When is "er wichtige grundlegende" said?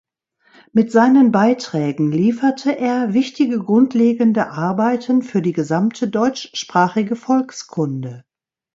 2.75-4.47